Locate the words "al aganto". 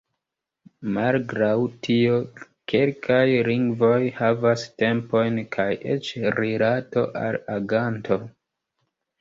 7.29-8.23